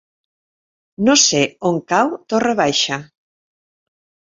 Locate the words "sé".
1.25-1.43